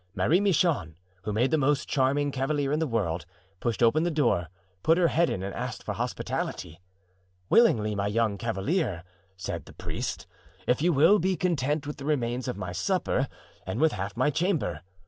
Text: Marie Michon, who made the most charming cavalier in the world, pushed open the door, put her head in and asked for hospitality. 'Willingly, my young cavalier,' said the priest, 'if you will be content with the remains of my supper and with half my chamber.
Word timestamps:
Marie 0.15 0.39
Michon, 0.39 0.95
who 1.25 1.31
made 1.31 1.51
the 1.51 1.59
most 1.59 1.87
charming 1.87 2.31
cavalier 2.31 2.71
in 2.71 2.79
the 2.79 2.87
world, 2.87 3.27
pushed 3.59 3.83
open 3.83 4.01
the 4.01 4.09
door, 4.09 4.47
put 4.81 4.97
her 4.97 5.09
head 5.09 5.29
in 5.29 5.43
and 5.43 5.53
asked 5.53 5.83
for 5.83 5.93
hospitality. 5.93 6.79
'Willingly, 7.51 7.93
my 7.93 8.07
young 8.07 8.35
cavalier,' 8.39 9.03
said 9.37 9.65
the 9.65 9.73
priest, 9.73 10.25
'if 10.65 10.81
you 10.81 10.91
will 10.91 11.19
be 11.19 11.35
content 11.37 11.85
with 11.85 11.97
the 11.97 12.05
remains 12.05 12.47
of 12.47 12.57
my 12.57 12.71
supper 12.71 13.27
and 13.63 13.79
with 13.79 13.91
half 13.91 14.17
my 14.17 14.31
chamber. 14.31 14.81